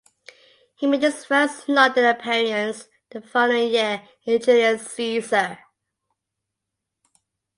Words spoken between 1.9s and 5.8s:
appearance the following year in "Julius Caesar".